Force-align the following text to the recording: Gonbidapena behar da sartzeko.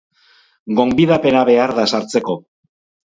Gonbidapena 0.79 1.43
behar 1.51 1.75
da 1.81 1.85
sartzeko. 1.93 2.39